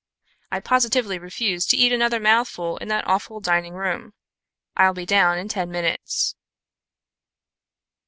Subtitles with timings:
[0.51, 4.13] I positively refuse to eat another mouthful in that awful dining room.
[4.75, 6.33] I'll be down in ten minutes."